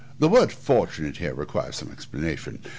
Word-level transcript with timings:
The 0.17 0.27
word 0.27 0.51
fortunate, 0.51 1.17
here, 1.17 1.35
requires 1.35 1.75
some 1.75 1.91
explanation. 1.91 2.61